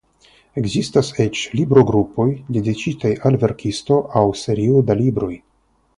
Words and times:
Ekzistas 0.61 1.11
eĉ 1.25 1.41
librogrupoj 1.59 2.27
dediĉitaj 2.57 3.13
al 3.31 3.37
verkisto 3.45 4.01
aŭ 4.23 4.25
serio 4.45 4.85
da 4.89 5.01
libroj. 5.05 5.35